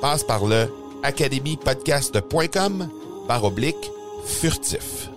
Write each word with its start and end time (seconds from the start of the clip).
Passe 0.00 0.24
par 0.24 0.46
le 0.46 0.66
academypodcast.com 1.02 2.88
par 3.28 3.44
oblique 3.44 3.90
furtif. 4.24 5.10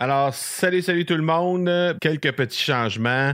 Alors, 0.00 0.34
salut, 0.34 0.82
salut 0.82 1.06
tout 1.06 1.14
le 1.14 1.22
monde. 1.22 1.70
Quelques 2.00 2.32
petits 2.32 2.60
changements 2.60 3.32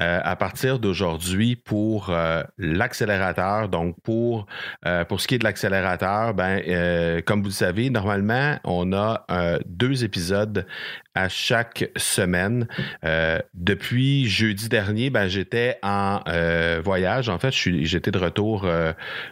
euh, 0.00 0.20
à 0.22 0.36
partir 0.36 0.78
d'aujourd'hui 0.78 1.54
pour 1.54 2.10
euh, 2.10 2.42
l'accélérateur. 2.58 3.68
Donc, 3.68 3.94
pour, 4.02 4.46
euh, 4.86 5.04
pour 5.04 5.20
ce 5.20 5.28
qui 5.28 5.36
est 5.36 5.38
de 5.38 5.44
l'accélérateur, 5.44 6.34
ben, 6.34 7.22
comme 7.22 7.40
vous 7.40 7.48
le 7.48 7.54
savez, 7.54 7.90
normalement, 7.90 8.58
on 8.64 8.92
a 8.92 9.24
deux 9.66 10.02
épisodes 10.02 10.66
à 11.14 11.28
chaque 11.28 11.90
semaine. 11.96 12.66
depuis 13.54 14.28
jeudi 14.28 14.68
dernier, 14.68 15.10
ben, 15.10 15.28
j'étais 15.28 15.78
en 15.82 16.20
voyage. 16.82 17.28
En 17.28 17.38
fait, 17.38 17.50
j'étais 17.52 18.10
de 18.10 18.18
retour, 18.18 18.68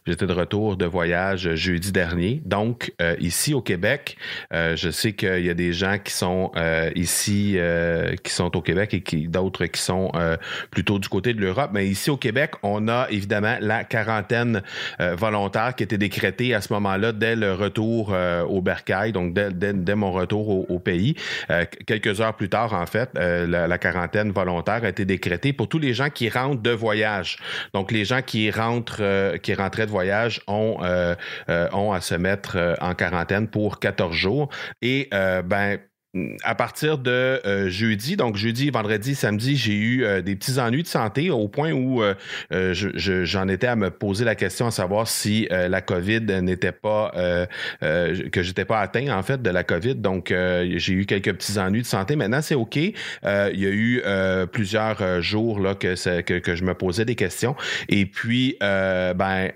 j'étais 0.06 0.26
de 0.26 0.32
retour 0.32 0.76
de 0.76 0.86
voyage 0.86 1.54
jeudi 1.54 1.92
dernier. 1.92 2.42
Donc, 2.44 2.92
ici 3.20 3.54
au 3.54 3.62
Québec, 3.62 4.16
je 4.52 4.90
sais 4.90 5.12
qu'il 5.12 5.44
y 5.44 5.50
a 5.50 5.54
des 5.54 5.72
gens 5.72 5.98
qui 5.98 6.12
sont 6.12 6.50
euh, 6.56 6.90
ici 6.94 7.54
euh, 7.56 8.14
qui 8.22 8.32
sont 8.32 8.56
au 8.56 8.60
Québec 8.60 8.94
et 8.94 9.00
qui 9.00 9.28
d'autres 9.28 9.66
qui 9.66 9.80
sont 9.80 10.10
euh, 10.14 10.36
plutôt 10.70 10.98
du 10.98 11.08
côté 11.08 11.34
de 11.34 11.40
l'Europe. 11.40 11.70
Mais 11.72 11.86
ici 11.86 12.10
au 12.10 12.16
Québec, 12.16 12.52
on 12.62 12.88
a 12.88 13.06
évidemment 13.10 13.56
la 13.60 13.84
quarantaine 13.84 14.62
volontaire 14.98 15.74
qui 15.74 15.82
était 15.82 15.98
décrétée 15.98 16.54
à 16.54 16.60
ce 16.60 16.72
moment-là 16.72 17.12
dès 17.12 17.36
le 17.36 17.54
retour 17.54 18.14
au 18.48 18.60
Bercail, 18.60 19.12
donc 19.12 19.32
dès, 19.34 19.94
mon 19.94 20.12
retour 20.12 20.70
au, 20.70 20.78
pays. 20.78 21.16
Quelques 21.86 22.20
heures 22.20 22.34
plus 22.34 22.48
tard, 22.48 22.72
en 22.72 22.86
fait, 22.86 23.10
la, 23.14 23.78
quarantaine 23.78 24.32
volontaire 24.32 24.84
a 24.84 24.88
été 24.88 25.04
décrétée 25.04 25.52
pour 25.52 25.68
tous 25.68 25.78
les 25.78 25.94
gens 25.94 26.10
qui 26.10 26.28
rentrent 26.28 26.62
de 26.62 26.70
voyage. 26.70 27.38
Donc 27.74 27.92
les 27.92 28.04
gens 28.04 28.22
qui 28.22 28.50
rentrent, 28.50 29.36
qui 29.38 29.54
rentraient 29.54 29.86
de 29.86 29.90
voyage 29.90 30.40
ont, 30.46 30.78
ont 31.48 31.92
à 31.92 32.00
se 32.00 32.14
mettre 32.14 32.76
en 32.80 32.94
quarantaine 32.94 33.48
pour 33.48 33.78
14 33.78 34.14
jours. 34.14 34.48
Et 34.82 35.08
ben 35.12 35.78
à 36.42 36.54
partir 36.54 36.96
de 36.96 37.10
euh, 37.10 37.68
jeudi, 37.68 38.16
donc 38.16 38.36
jeudi, 38.36 38.70
vendredi, 38.70 39.14
samedi, 39.14 39.56
j'ai 39.56 39.74
eu 39.74 40.04
euh, 40.04 40.22
des 40.22 40.36
petits 40.36 40.58
ennuis 40.58 40.82
de 40.82 40.88
santé 40.88 41.28
au 41.28 41.48
point 41.48 41.72
où 41.72 42.02
euh, 42.02 42.14
j'en 42.72 43.46
étais 43.48 43.66
à 43.66 43.76
me 43.76 43.90
poser 43.90 44.24
la 44.24 44.34
question 44.34 44.66
à 44.66 44.70
savoir 44.70 45.06
si 45.06 45.46
la 45.50 45.80
COVID 45.80 46.40
n'était 46.42 46.72
pas 46.72 47.12
que 47.80 48.42
j'étais 48.42 48.64
pas 48.64 48.80
atteint 48.80 49.16
en 49.16 49.22
fait 49.22 49.42
de 49.42 49.50
la 49.50 49.64
COVID. 49.64 49.96
Donc 49.96 50.28
j'ai 50.28 50.92
eu 50.92 51.06
quelques 51.06 51.32
petits 51.34 51.58
ennuis 51.58 51.82
de 51.82 51.86
santé. 51.86 52.16
Maintenant 52.16 52.40
c'est 52.42 52.54
ok. 52.54 52.76
il 52.76 52.92
y 53.24 53.66
a 53.66 53.70
eu 53.70 54.02
plusieurs 54.52 55.20
jours 55.20 55.60
là 55.60 55.74
que, 55.74 56.20
que, 56.20 56.38
que 56.38 56.56
je 56.56 56.64
me 56.64 56.74
posais 56.74 57.04
des 57.04 57.14
questions. 57.14 57.54
Et 57.88 58.06
puis 58.06 58.56
ben 58.60 59.50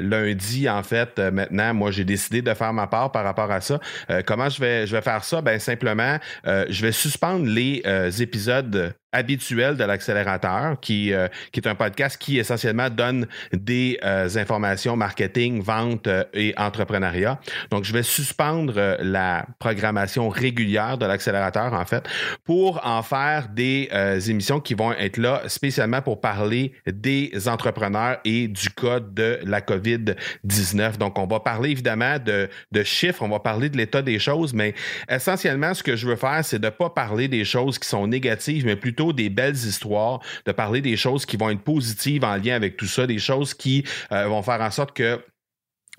lundi 0.00 0.68
en 0.68 0.82
fait 0.82 1.18
maintenant 1.18 1.74
moi 1.74 1.90
j'ai 1.90 2.04
décidé 2.04 2.42
de 2.42 2.54
faire 2.54 2.72
ma 2.72 2.86
part 2.86 3.12
par 3.12 3.24
rapport 3.24 3.50
à 3.50 3.60
ça. 3.60 3.80
comment 4.26 4.48
je 4.48 4.60
vais 4.60 4.86
je 4.86 4.94
vais 4.94 5.02
faire 5.02 5.24
ça? 5.24 5.40
Ben 5.40 5.58
simplement 5.58 5.97
euh, 6.46 6.64
je 6.68 6.82
vais 6.82 6.92
suspendre 6.92 7.46
les 7.46 7.82
euh, 7.86 8.10
épisodes 8.10 8.94
habituel 9.12 9.76
de 9.76 9.84
l'accélérateur, 9.84 10.78
qui, 10.80 11.12
euh, 11.12 11.28
qui 11.52 11.60
est 11.60 11.68
un 11.68 11.74
podcast 11.74 12.18
qui 12.18 12.38
essentiellement 12.38 12.90
donne 12.90 13.26
des 13.52 13.98
euh, 14.04 14.28
informations 14.36 14.96
marketing, 14.96 15.62
vente 15.62 16.06
euh, 16.06 16.24
et 16.34 16.52
entrepreneuriat. 16.56 17.40
Donc, 17.70 17.84
je 17.84 17.92
vais 17.92 18.02
suspendre 18.02 18.98
la 19.00 19.46
programmation 19.58 20.28
régulière 20.28 20.98
de 20.98 21.06
l'accélérateur, 21.06 21.72
en 21.72 21.84
fait, 21.84 22.06
pour 22.44 22.84
en 22.86 23.02
faire 23.02 23.48
des 23.48 23.88
émissions 24.28 24.60
qui 24.60 24.74
vont 24.74 24.92
être 24.92 25.16
là 25.16 25.42
spécialement 25.46 26.02
pour 26.02 26.20
parler 26.20 26.72
des 26.86 27.32
entrepreneurs 27.48 28.18
et 28.24 28.48
du 28.48 28.70
cas 28.70 29.00
de 29.00 29.38
la 29.44 29.60
COVID-19. 29.60 30.98
Donc, 30.98 31.18
on 31.18 31.26
va 31.26 31.40
parler 31.40 31.70
évidemment 31.70 32.18
de, 32.18 32.48
de 32.72 32.82
chiffres, 32.82 33.22
on 33.22 33.28
va 33.28 33.40
parler 33.40 33.68
de 33.68 33.76
l'état 33.76 34.02
des 34.02 34.18
choses, 34.18 34.52
mais 34.52 34.74
essentiellement, 35.08 35.74
ce 35.74 35.82
que 35.82 35.96
je 35.96 36.06
veux 36.06 36.16
faire, 36.16 36.44
c'est 36.44 36.58
de 36.58 36.66
ne 36.66 36.70
pas 36.70 36.90
parler 36.90 37.28
des 37.28 37.44
choses 37.44 37.78
qui 37.78 37.88
sont 37.88 38.06
négatives, 38.06 38.66
mais 38.66 38.76
plutôt 38.76 38.97
des 39.12 39.30
belles 39.30 39.56
histoires, 39.56 40.20
de 40.46 40.52
parler 40.52 40.80
des 40.80 40.96
choses 40.96 41.26
qui 41.26 41.36
vont 41.36 41.50
être 41.50 41.60
positives 41.60 42.24
en 42.24 42.36
lien 42.36 42.54
avec 42.54 42.76
tout 42.76 42.86
ça, 42.86 43.06
des 43.06 43.18
choses 43.18 43.54
qui 43.54 43.84
euh, 44.12 44.26
vont 44.26 44.42
faire 44.42 44.60
en 44.60 44.70
sorte 44.70 44.92
que 44.92 45.20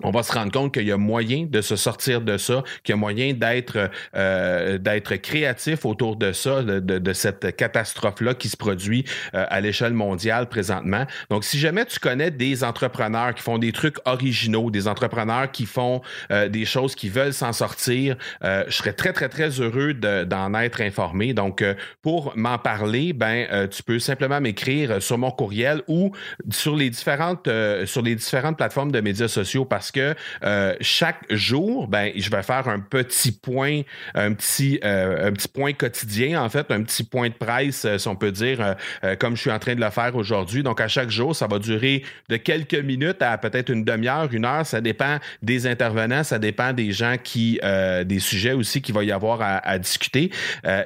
on 0.02 0.10
va 0.10 0.22
se 0.22 0.32
rendre 0.32 0.52
compte 0.52 0.74
qu'il 0.74 0.86
y 0.86 0.92
a 0.92 0.96
moyen 0.96 1.46
de 1.48 1.60
se 1.60 1.76
sortir 1.76 2.20
de 2.20 2.36
ça, 2.38 2.62
qu'il 2.84 2.92
y 2.92 2.94
a 2.94 2.96
moyen 2.96 3.32
d'être 3.32 3.90
euh, 4.16 4.78
créatif 5.22 5.84
autour 5.84 6.16
de 6.16 6.32
ça, 6.32 6.62
de, 6.62 6.80
de, 6.80 7.12
cette 7.12 7.56
catastrophe-là 7.56 8.34
qui 8.34 8.48
se 8.48 8.56
produit 8.56 9.04
euh, 9.34 9.44
à 9.48 9.60
l'échelle 9.60 9.92
mondiale 9.92 10.48
présentement. 10.48 11.06
Donc, 11.30 11.44
si 11.44 11.58
jamais 11.58 11.84
tu 11.84 11.98
connais 11.98 12.30
des 12.30 12.64
entrepreneurs 12.64 13.34
qui 13.34 13.42
font 13.42 13.58
des 13.58 13.72
trucs 13.72 13.96
originaux, 14.06 14.70
des 14.70 14.88
entrepreneurs 14.88 15.50
qui 15.50 15.66
font 15.66 16.00
euh, 16.30 16.48
des 16.48 16.64
choses 16.64 16.94
qui 16.94 17.08
veulent 17.08 17.32
s'en 17.32 17.52
sortir, 17.52 18.16
je 18.42 18.70
serais 18.70 18.92
très, 18.92 19.12
très, 19.12 19.28
très 19.28 19.60
heureux 19.60 19.94
d'en 19.94 20.54
être 20.54 20.80
informé. 20.80 21.34
Donc, 21.34 21.64
pour 22.02 22.32
m'en 22.36 22.58
parler, 22.58 23.12
ben, 23.12 23.68
tu 23.68 23.82
peux 23.82 23.98
simplement 23.98 24.40
m'écrire 24.40 25.02
sur 25.02 25.18
mon 25.18 25.30
courriel 25.30 25.82
ou 25.88 26.12
sur 26.50 26.76
les 26.76 26.90
différentes 26.90 27.48
sur 27.84 28.02
les 28.02 28.14
différentes 28.14 28.56
plateformes 28.56 28.92
de 28.92 29.00
médias 29.00 29.28
sociaux 29.28 29.64
parce 29.64 29.89
que 29.90 30.14
euh, 30.42 30.74
chaque 30.80 31.24
jour, 31.30 31.88
ben, 31.88 32.12
je 32.16 32.30
vais 32.30 32.42
faire 32.42 32.68
un 32.68 32.80
petit 32.80 33.32
point, 33.32 33.82
un 34.14 34.32
petit, 34.34 34.80
euh, 34.84 35.28
un 35.28 35.32
petit 35.32 35.48
point 35.48 35.72
quotidien, 35.72 36.42
en 36.42 36.48
fait, 36.48 36.70
un 36.70 36.82
petit 36.82 37.04
point 37.04 37.28
de 37.28 37.34
presse, 37.34 37.84
euh, 37.84 37.98
si 37.98 38.08
on 38.08 38.16
peut 38.16 38.32
dire, 38.32 38.76
comme 39.18 39.36
je 39.36 39.42
suis 39.42 39.50
en 39.50 39.58
train 39.58 39.74
de 39.74 39.80
le 39.80 39.90
faire 39.90 40.14
aujourd'hui. 40.16 40.62
Donc, 40.62 40.80
à 40.80 40.88
chaque 40.88 41.10
jour, 41.10 41.34
ça 41.34 41.46
va 41.46 41.58
durer 41.58 42.02
de 42.28 42.36
quelques 42.36 42.74
minutes 42.74 43.22
à 43.22 43.36
peut-être 43.38 43.70
une 43.70 43.84
demi-heure, 43.84 44.28
une 44.32 44.44
heure. 44.44 44.66
Ça 44.66 44.80
dépend 44.80 45.18
des 45.42 45.66
intervenants, 45.66 46.24
ça 46.24 46.38
dépend 46.38 46.72
des 46.72 46.92
gens 46.92 47.16
qui, 47.22 47.60
des 48.04 48.18
sujets 48.18 48.52
aussi 48.52 48.82
qu'il 48.82 48.94
va 48.94 49.04
y 49.04 49.12
avoir 49.12 49.40
à, 49.42 49.78
discuter. 49.78 50.30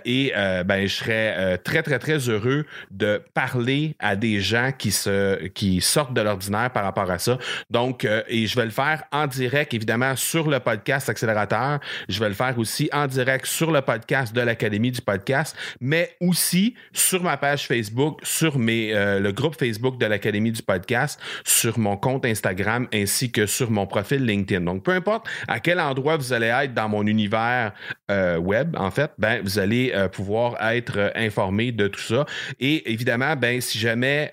et 0.05 0.33
ben, 0.65 0.87
je 0.87 0.95
serais 0.95 1.59
très, 1.59 1.83
très, 1.83 1.99
très 1.99 2.29
heureux 2.29 2.65
de 2.91 3.23
parler 3.35 3.97
à 3.99 4.17
des 4.17 4.41
gens 4.41 4.71
qui, 4.77 4.91
se, 4.91 5.47
qui 5.49 5.81
sortent 5.81 6.15
de 6.15 6.21
l'ordinaire 6.21 6.71
par 6.71 6.85
rapport 6.85 7.11
à 7.11 7.19
ça. 7.19 7.39
Donc, 7.71 8.07
et 8.29 8.47
je 8.47 8.57
vais 8.57 8.65
le 8.65 8.71
faire 8.71 8.84
en 9.13 9.27
direct, 9.27 9.75
évidemment, 9.75 10.17
sur 10.17 10.49
le 10.49 10.61
podcast 10.61 11.09
Accélérateur. 11.09 11.81
Je 12.09 12.21
vais 12.21 12.29
le 12.29 12.35
faire 12.35 12.59
aussi 12.59 12.89
en 12.93 13.07
direct 13.07 13.47
sur 13.47 13.71
le 13.71 13.81
podcast 13.81 14.35
de 14.35 14.41
l'Académie 14.41 14.91
du 14.91 15.01
podcast, 15.01 15.57
mais 15.81 16.17
aussi 16.21 16.75
sur 16.93 17.23
ma 17.23 17.37
page 17.37 17.67
Facebook, 17.67 18.21
sur 18.23 18.59
mes, 18.59 18.95
euh, 18.95 19.21
le 19.21 19.33
groupe 19.33 19.59
Facebook 19.59 19.99
de 19.99 20.07
l'Académie 20.07 20.53
du 20.53 20.63
podcast, 20.63 21.21
sur 21.45 21.79
mon 21.79 21.97
compte 21.97 22.25
Instagram 22.25 22.89
ainsi 22.93 23.31
que 23.31 23.47
sur 23.47 23.71
mon 23.71 23.87
profil 23.87 24.25
LinkedIn. 24.25 24.61
Donc, 24.65 24.85
peu 24.85 24.93
importe 24.93 25.27
à 25.49 25.61
quel 25.61 25.81
endroit 25.81 26.17
vous 26.17 26.33
allez 26.33 26.47
être 26.47 26.75
dans 26.75 26.89
mon 26.89 27.07
univers 27.07 27.73
euh, 28.11 28.39
web, 28.39 28.77
en 28.79 28.91
fait, 28.91 29.13
ben, 29.19 29.41
vous 29.43 29.59
allez 29.59 29.93
euh, 29.95 30.09
pouvoir 30.09 30.57
être 30.73 31.13
informé 31.15 31.73
de 31.73 31.89
tout 31.89 32.01
ça. 32.01 32.27
Et 32.61 32.93
évidemment, 32.93 33.37
ben, 33.37 33.61
si 33.61 33.79
jamais, 33.79 34.31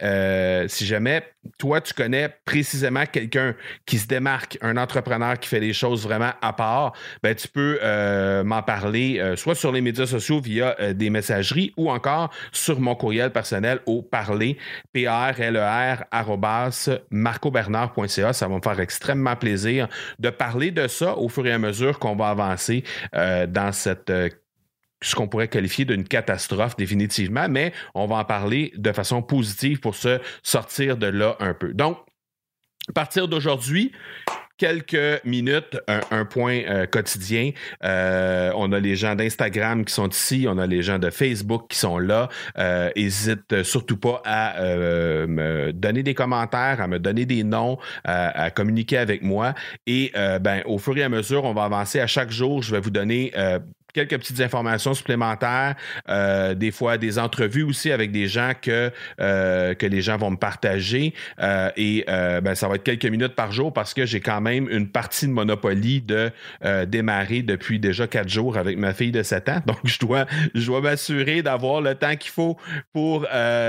si 0.68 0.86
jamais 0.86 1.24
toi, 1.58 1.82
tu 1.82 1.94
connais 1.94 2.30
précisément 2.46 3.06
quelqu'un 3.06 3.56
qui 3.86 3.98
se 3.98 4.08
démarque, 4.08 4.41
un 4.62 4.78
entrepreneur 4.78 5.40
qui 5.40 5.50
fait 5.50 5.60
des 5.60 5.74
choses 5.74 6.04
vraiment 6.04 6.32
à 6.42 6.54
part, 6.54 6.94
ben, 7.24 7.36
tu 7.36 7.48
peux 7.48 7.80
euh, 7.82 8.44
m'en 8.44 8.64
parler 8.64 9.20
euh, 9.20 9.36
soit 9.36 9.56
sur 9.56 9.72
les 9.72 9.82
médias 9.82 10.06
sociaux 10.06 10.40
via 10.40 10.76
euh, 10.80 10.94
des 10.94 11.10
messageries 11.10 11.74
ou 11.78 11.92
encore 11.92 12.32
sur 12.52 12.80
mon 12.80 12.96
courriel 12.96 13.32
personnel 13.32 13.80
au 13.86 14.02
parler, 14.02 14.58
p 14.94 15.08
r 15.08 15.40
l 15.40 15.56
e 15.58 17.00
marcobernard.ca. 17.12 18.34
Ça 18.34 18.48
va 18.48 18.56
me 18.56 18.62
faire 18.62 18.80
extrêmement 18.80 19.36
plaisir 19.36 19.88
de 20.20 20.30
parler 20.30 20.72
de 20.72 20.88
ça 20.88 21.18
au 21.18 21.30
fur 21.30 21.46
et 21.48 21.52
à 21.52 21.60
mesure 21.60 22.00
qu'on 22.00 22.16
va 22.16 22.30
avancer 22.30 22.84
dans 23.14 23.72
cette 23.72 24.12
ce 25.02 25.16
qu'on 25.16 25.28
pourrait 25.28 25.48
qualifier 25.48 25.86
d'une 25.86 26.08
catastrophe 26.08 26.76
définitivement, 26.78 27.48
mais 27.50 27.74
on 27.96 28.06
va 28.06 28.18
en 28.18 28.26
parler 28.26 28.72
de 28.76 28.92
façon 28.92 29.22
positive 29.22 29.80
pour 29.80 29.96
se 29.96 30.20
sortir 30.44 30.98
de 30.98 31.08
là 31.08 31.36
un 31.40 31.54
peu. 31.54 31.74
Donc, 31.74 31.98
à 32.90 32.94
partir 32.94 33.28
d'aujourd'hui, 33.28 33.92
quelques 34.62 35.26
minutes, 35.26 35.80
un, 35.88 36.24
point 36.24 36.62
euh, 36.70 36.86
quotidien. 36.86 37.50
Euh, 37.84 38.52
on 38.56 38.72
a 38.74 38.80
les 38.80 38.96
gens 38.96 39.16
d'Instagram 39.16 39.84
qui 39.84 39.92
sont 39.92 40.08
ici, 40.08 40.46
on 40.48 40.60
a 40.60 40.68
les 40.68 40.84
gens 40.84 41.00
de 41.00 41.10
Facebook 41.10 41.64
qui 41.68 41.80
sont 41.80 41.98
là. 41.98 42.30
N'hésite 42.96 43.54
euh, 43.54 43.64
surtout 43.64 43.98
pas 43.98 44.22
à 44.24 44.62
me 44.62 45.72
donner 45.74 46.04
des 46.04 46.14
commentaires, 46.14 46.80
à 46.80 46.88
me 46.88 47.00
donner 47.00 47.26
des 47.26 47.44
noms, 47.44 47.80
à, 48.04 48.52
communiquer 48.52 49.00
avec 49.00 49.24
moi. 49.24 49.56
Et 49.88 50.12
ben, 50.14 50.62
au 50.66 50.78
fur 50.78 50.96
et 50.96 51.04
à 51.04 51.10
mesure, 51.10 51.44
on 51.46 51.54
va 51.54 51.64
avancer 51.64 52.00
à 52.00 52.06
chaque 52.06 52.30
jour. 52.30 52.62
Je 52.62 52.72
vais 52.72 52.82
vous 52.82 52.92
donner 52.92 53.34
quelques 53.94 54.18
petites 54.18 54.42
informations 54.42 54.94
supplémentaires, 54.94 55.76
euh, 56.10 56.54
des 56.54 56.72
fois 56.72 56.98
des 56.98 57.20
entrevues 57.20 57.64
aussi 57.64 57.92
avec 57.92 58.12
des 58.12 58.28
gens 58.28 58.54
que, 58.60 58.92
euh, 59.20 59.74
que 59.74 59.86
les 59.86 60.02
gens 60.02 60.18
vont 60.18 60.32
me 60.32 60.38
partager. 60.38 61.14
Euh, 61.40 61.70
et 61.78 62.06
ben, 62.08 62.56
ça 62.56 62.68
va 62.68 62.76
être 62.76 62.84
quelques 62.84 63.06
minutes 63.06 63.36
par 63.36 63.52
jour 63.52 63.74
parce 63.74 63.94
que 63.94 64.06
j'ai 64.06 64.20
quand 64.20 64.42
même 64.42 64.70
une 64.70 64.88
partie 64.88 65.28
de 65.28 65.32
Monopoly 65.32 66.02
de 66.02 66.32
démarrer 66.86 67.42
depuis 67.42 67.80
déjà 67.80 68.08
quatre 68.08 68.30
jours 68.30 68.58
avec 68.58 68.78
ma 68.78 68.94
fille 68.94 69.12
de 69.12 69.24
7 69.24 69.50
ans. 69.50 69.62
Donc, 69.66 69.80
je 69.84 70.00
dois, 70.00 70.26
je 70.54 70.66
dois 70.66 70.82
m'assurer 70.82 71.42
d'avoir 71.42 71.82
le 71.82 71.96
temps 71.96 72.16
qu'il 72.16 72.32
faut 72.32 72.58
pour 72.94 73.28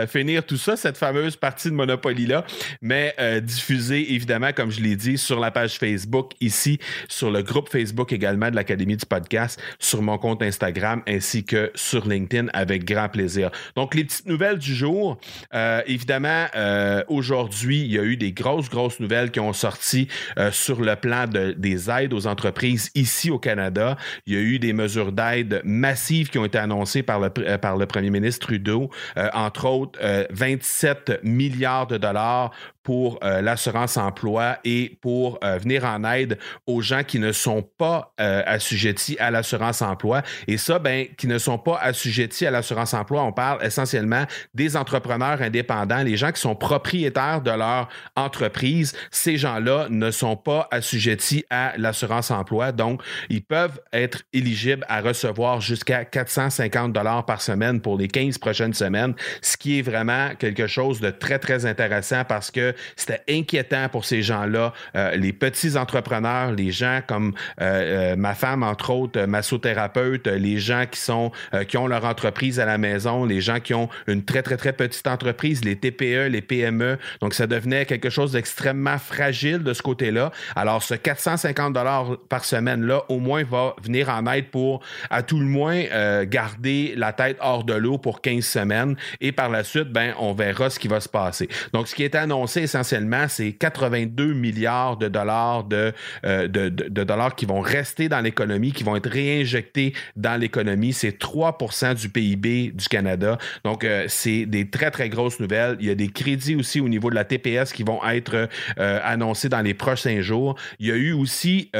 finir 0.08 0.44
tout 0.44 0.56
ça, 0.56 0.76
cette 0.76 0.96
fameuse 0.96 1.36
partie 1.36 1.68
de 1.68 1.74
Monopoly-là. 1.74 2.44
Mais 2.80 3.14
diffuser, 3.42 4.14
évidemment, 4.14 4.52
comme 4.52 4.70
je 4.70 4.80
l'ai 4.80 4.96
dit, 4.96 5.18
sur 5.18 5.40
la 5.40 5.50
page 5.50 5.78
Facebook, 5.78 6.32
ici, 6.40 6.78
sur 7.08 7.30
le 7.30 7.42
groupe 7.42 7.68
Facebook 7.68 8.12
également 8.12 8.50
de 8.50 8.56
l'Académie 8.56 8.96
du 8.96 9.06
podcast, 9.06 9.60
sur 9.78 10.02
mon 10.02 10.11
compte 10.18 10.42
Instagram 10.42 11.02
ainsi 11.06 11.44
que 11.44 11.70
sur 11.74 12.06
LinkedIn 12.06 12.48
avec 12.52 12.84
grand 12.84 13.08
plaisir. 13.08 13.50
Donc, 13.76 13.94
les 13.94 14.04
petites 14.04 14.26
nouvelles 14.26 14.58
du 14.58 14.74
jour. 14.74 15.18
Euh, 15.54 15.82
évidemment, 15.86 16.46
euh, 16.54 17.02
aujourd'hui, 17.08 17.80
il 17.80 17.92
y 17.92 17.98
a 17.98 18.02
eu 18.02 18.16
des 18.16 18.32
grosses, 18.32 18.70
grosses 18.70 19.00
nouvelles 19.00 19.30
qui 19.30 19.40
ont 19.40 19.52
sorti 19.52 20.08
euh, 20.38 20.50
sur 20.50 20.80
le 20.80 20.96
plan 20.96 21.26
des 21.26 21.90
aides 21.90 22.12
aux 22.12 22.26
entreprises 22.26 22.90
ici 22.94 23.30
au 23.30 23.38
Canada. 23.38 23.96
Il 24.26 24.34
y 24.34 24.36
a 24.36 24.40
eu 24.40 24.58
des 24.58 24.72
mesures 24.72 25.12
d'aide 25.12 25.62
massives 25.64 26.30
qui 26.30 26.38
ont 26.38 26.44
été 26.44 26.58
annoncées 26.58 27.02
par 27.02 27.20
le, 27.20 27.30
par 27.58 27.76
le 27.76 27.86
premier 27.86 28.10
ministre 28.10 28.46
Trudeau, 28.46 28.90
entre 29.34 29.66
autres 29.66 29.98
27 30.30 31.20
milliards 31.22 31.86
de 31.86 31.96
dollars 31.96 32.50
pour 32.82 33.18
euh, 33.22 33.40
l'assurance 33.40 33.96
emploi 33.96 34.58
et 34.64 34.98
pour 35.00 35.38
euh, 35.44 35.58
venir 35.58 35.84
en 35.84 36.02
aide 36.04 36.38
aux 36.66 36.80
gens 36.80 37.04
qui 37.04 37.18
ne 37.18 37.32
sont 37.32 37.62
pas 37.62 38.12
euh, 38.20 38.42
assujettis 38.46 39.16
à 39.18 39.30
l'assurance 39.30 39.82
emploi. 39.82 40.22
Et 40.48 40.56
ça, 40.56 40.78
ben, 40.78 41.06
qui 41.16 41.28
ne 41.28 41.38
sont 41.38 41.58
pas 41.58 41.78
assujettis 41.80 42.46
à 42.46 42.50
l'assurance 42.50 42.94
emploi, 42.94 43.22
on 43.22 43.32
parle 43.32 43.64
essentiellement 43.64 44.24
des 44.54 44.76
entrepreneurs 44.76 45.42
indépendants, 45.42 46.02
les 46.02 46.16
gens 46.16 46.32
qui 46.32 46.40
sont 46.40 46.56
propriétaires 46.56 47.40
de 47.40 47.50
leur 47.50 47.88
entreprise. 48.16 48.94
Ces 49.10 49.36
gens-là 49.36 49.86
ne 49.90 50.10
sont 50.10 50.36
pas 50.36 50.68
assujettis 50.70 51.44
à 51.50 51.72
l'assurance 51.76 52.30
emploi, 52.30 52.72
donc 52.72 53.02
ils 53.28 53.44
peuvent 53.44 53.80
être 53.92 54.22
éligibles 54.32 54.84
à 54.88 55.00
recevoir 55.00 55.60
jusqu'à 55.60 56.04
450 56.04 56.92
dollars 56.92 57.26
par 57.26 57.42
semaine 57.42 57.80
pour 57.80 57.96
les 57.96 58.08
15 58.08 58.38
prochaines 58.38 58.74
semaines, 58.74 59.14
ce 59.40 59.56
qui 59.56 59.78
est 59.78 59.82
vraiment 59.82 60.30
quelque 60.38 60.66
chose 60.66 61.00
de 61.00 61.10
très, 61.10 61.38
très 61.38 61.66
intéressant 61.66 62.24
parce 62.24 62.50
que 62.50 62.71
c'était 62.96 63.22
inquiétant 63.28 63.88
pour 63.88 64.04
ces 64.04 64.22
gens-là, 64.22 64.72
euh, 64.96 65.16
les 65.16 65.32
petits 65.32 65.76
entrepreneurs, 65.76 66.52
les 66.52 66.70
gens 66.70 67.00
comme 67.06 67.34
euh, 67.60 68.12
euh, 68.12 68.16
ma 68.16 68.34
femme, 68.34 68.62
entre 68.62 68.90
autres, 68.90 69.20
massothérapeute, 69.24 70.26
les 70.26 70.58
gens 70.58 70.84
qui 70.90 71.00
sont 71.00 71.30
qui 71.68 71.76
ont 71.76 71.86
leur 71.86 72.04
entreprise 72.04 72.60
à 72.60 72.64
la 72.64 72.78
maison, 72.78 73.24
les 73.24 73.40
gens 73.40 73.60
qui 73.60 73.74
ont 73.74 73.88
une 74.06 74.24
très, 74.24 74.42
très, 74.42 74.56
très 74.56 74.72
petite 74.72 75.06
entreprise, 75.06 75.64
les 75.64 75.76
TPE, 75.76 76.28
les 76.28 76.42
PME. 76.42 76.98
Donc, 77.20 77.34
ça 77.34 77.46
devenait 77.46 77.86
quelque 77.86 78.10
chose 78.10 78.32
d'extrêmement 78.32 78.98
fragile 78.98 79.62
de 79.62 79.72
ce 79.72 79.82
côté-là. 79.82 80.30
Alors, 80.56 80.82
ce 80.82 80.94
450 80.94 81.72
dollars 81.72 82.18
par 82.28 82.44
semaine-là, 82.44 83.04
au 83.08 83.18
moins, 83.18 83.44
va 83.44 83.74
venir 83.82 84.08
en 84.08 84.26
aide 84.32 84.46
pour, 84.46 84.80
à 85.10 85.22
tout 85.22 85.38
le 85.38 85.46
moins, 85.46 85.84
garder 86.24 86.94
la 86.96 87.12
tête 87.12 87.36
hors 87.40 87.64
de 87.64 87.74
l'eau 87.74 87.98
pour 87.98 88.20
15 88.20 88.44
semaines. 88.44 88.96
Et 89.20 89.32
par 89.32 89.48
la 89.48 89.64
suite, 89.64 89.88
ben, 89.88 90.14
on 90.18 90.32
verra 90.32 90.70
ce 90.70 90.78
qui 90.78 90.88
va 90.88 91.00
se 91.00 91.08
passer. 91.08 91.48
Donc, 91.72 91.88
ce 91.88 91.94
qui 91.94 92.04
est 92.04 92.14
annoncé 92.14 92.61
essentiellement, 92.62 93.26
c'est 93.28 93.52
82 93.52 94.32
milliards 94.32 94.96
de 94.96 95.08
dollars 95.08 95.64
de, 95.64 95.92
euh, 96.24 96.48
de, 96.48 96.68
dollars 97.04 97.34
qui 97.34 97.46
vont 97.46 97.60
rester 97.60 98.08
dans 98.08 98.20
l'économie, 98.20 98.72
qui 98.72 98.84
vont 98.84 98.96
être 98.96 99.10
réinjectés 99.10 99.92
dans 100.16 100.40
l'économie. 100.40 100.92
C'est 100.92 101.18
3% 101.18 101.94
du 101.94 102.08
PIB 102.08 102.72
du 102.74 102.88
Canada. 102.88 103.38
Donc, 103.64 103.84
euh, 103.84 104.04
c'est 104.08 104.46
des 104.46 104.68
très, 104.70 104.90
très 104.90 105.08
grosses 105.08 105.40
nouvelles. 105.40 105.76
Il 105.80 105.86
y 105.86 105.90
a 105.90 105.94
des 105.94 106.08
crédits 106.08 106.56
aussi 106.56 106.80
au 106.80 106.88
niveau 106.88 107.10
de 107.10 107.14
la 107.14 107.24
TPS 107.24 107.72
qui 107.72 107.82
vont 107.82 108.02
être 108.08 108.48
euh, 108.78 109.00
annoncés 109.04 109.48
dans 109.48 109.62
les 109.62 109.74
prochains 109.74 110.20
jours. 110.20 110.56
Il 110.78 110.86
y 110.86 110.92
a 110.92 110.96
eu 110.96 111.12
aussi 111.12 111.70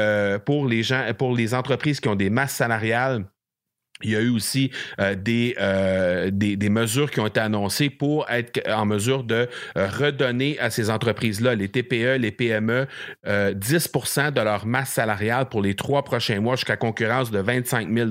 pour 0.45 0.67
les 0.67 0.83
gens, 0.83 1.05
pour 1.17 1.35
les 1.35 1.53
entreprises 1.53 1.99
qui 1.99 2.07
ont 2.07 2.15
des 2.15 2.29
masses 2.29 2.53
salariales, 2.53 3.25
il 4.03 4.11
y 4.11 4.15
a 4.15 4.21
eu 4.21 4.29
aussi 4.29 4.71
euh, 4.99 5.15
euh, 5.59 6.29
des, 6.31 6.55
des, 6.55 6.69
mesures 6.69 7.11
qui 7.11 7.19
ont 7.19 7.27
été 7.27 7.39
annoncées 7.39 7.89
pour 7.89 8.29
être 8.29 8.61
en 8.69 8.85
mesure 8.85 9.23
de 9.23 9.47
euh, 9.77 9.87
redonner 9.87 10.59
à 10.59 10.69
ces 10.69 10.89
entreprises-là, 10.89 11.55
les 11.55 11.69
TPE, 11.69 12.17
les 12.17 12.31
PME, 12.31 12.87
10% 13.25 14.31
de 14.31 14.41
leur 14.41 14.65
masse 14.65 14.89
salariale 14.89 15.47
pour 15.49 15.61
les 15.61 15.75
trois 15.75 16.03
prochains 16.03 16.39
mois 16.39 16.55
jusqu'à 16.55 16.77
concurrence 16.77 17.31
de 17.31 17.39
25 17.39 17.91
000 17.91 18.09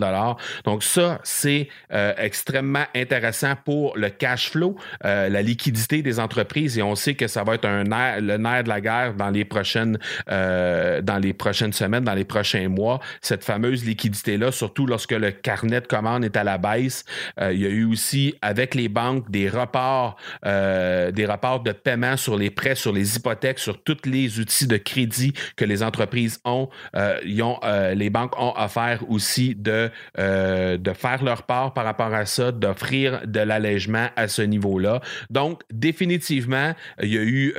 Donc 0.65 0.83
ça, 0.83 1.21
c'est 1.23 1.69
extrêmement 1.91 2.85
intéressant 2.95 3.55
pour 3.65 3.97
le 3.97 4.09
cash 4.11 4.51
flow, 4.51 4.77
la 5.03 5.43
liquidité 5.43 6.03
des 6.03 6.19
entreprises 6.21 6.79
et 6.79 6.83
on 6.83 6.95
sait 6.95 7.15
que 7.15 7.27
ça 7.27 7.45
va 7.45 7.55
être 7.55 7.67
un 7.67 7.85
le 7.85 8.37
nerf 8.37 8.65
de 8.65 8.69
la 8.69 8.81
guerre 8.81 9.15
dans 9.15 9.31
les 9.31 9.45
prochaines, 9.45 9.99
dans 10.29 11.21
les 11.21 11.33
prochaines 11.33 11.73
semaines, 11.73 12.05
dans 12.05 12.15
les 12.15 12.25
prochains 12.25 12.69
mois, 12.69 13.01
cette 13.21 13.45
fameuse 13.45 13.85
liquidité-là, 13.85 14.53
surtout 14.53 14.87
lorsque 14.87 15.13
le 15.13 15.31
carnet 15.31 15.82
de 15.83 15.87
commande 15.87 16.25
est 16.25 16.37
à 16.37 16.45
la 16.45 16.59
baisse. 16.59 17.05
Euh, 17.41 17.53
il 17.53 17.61
y 17.61 17.67
a 17.67 17.69
eu 17.69 17.85
aussi 17.85 18.35
avec 18.43 18.75
les 18.75 18.89
banques 18.89 19.31
des 19.31 19.49
reports, 19.49 20.17
euh, 20.47 21.11
des 21.11 21.27
reports 21.27 21.61
de 21.61 21.73
paiement 21.73 22.17
sur 22.17 22.37
les 22.37 22.51
prêts, 22.51 22.75
sur 22.75 22.93
les 22.93 23.17
hypothèques, 23.17 23.59
sur 23.59 23.83
tous 23.83 23.99
les 24.05 24.39
outils 24.39 24.67
de 24.67 24.77
crédit 24.77 25.33
que 25.57 25.65
les 25.65 25.83
entreprises 25.83 26.41
ont. 26.45 26.69
Euh, 26.97 27.95
les 27.95 28.11
banques 28.11 28.39
ont 28.39 28.55
offert 28.57 29.01
aussi 29.09 29.55
de, 29.55 29.91
faire 30.17 31.25
leur 31.25 31.43
part 31.43 31.75
par 31.75 31.85
rapport 31.85 32.15
à 32.15 32.27
ça, 32.27 32.53
d'offrir 32.53 33.23
de 33.27 33.41
l'allègement 33.41 34.09
à 34.17 34.29
ce 34.29 34.43
niveau-là. 34.43 35.01
Donc, 35.31 35.63
définitivement, 35.73 36.75
il 37.03 37.13
y 37.13 37.19
a 37.19 37.23
eu 37.23 37.55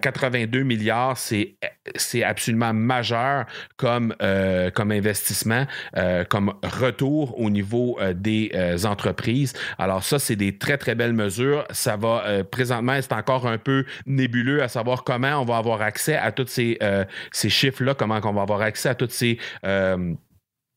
82 0.00 0.58
ben, 0.58 0.66
milliards, 0.66 1.16
c'est 1.16 2.22
absolument 2.22 2.72
majeur 2.74 3.46
comme, 3.76 4.14
comme 4.74 4.90
investissement, 4.92 5.66
comme 6.28 6.52
retour 6.62 7.38
au 7.38 7.50
niveau 7.54 7.96
euh, 8.00 8.12
des 8.12 8.50
euh, 8.54 8.84
entreprises. 8.84 9.54
Alors 9.78 10.04
ça, 10.04 10.18
c'est 10.18 10.36
des 10.36 10.58
très, 10.58 10.76
très 10.76 10.94
belles 10.94 11.14
mesures. 11.14 11.64
Ça 11.70 11.96
va, 11.96 12.24
euh, 12.26 12.44
présentement, 12.44 12.98
c'est 13.00 13.12
encore 13.12 13.46
un 13.46 13.56
peu 13.58 13.86
nébuleux 14.06 14.62
à 14.62 14.68
savoir 14.68 15.04
comment 15.04 15.40
on 15.40 15.44
va 15.46 15.56
avoir 15.56 15.80
accès 15.80 16.16
à 16.16 16.32
tous 16.32 16.48
ces, 16.48 16.78
ces 17.32 17.48
chiffres-là, 17.48 17.94
comment 17.94 18.20
on 18.22 18.32
va 18.32 18.42
avoir 18.42 18.60
accès 18.60 18.88
à 18.88 18.94
toutes 18.94 19.12
ces 19.12 19.38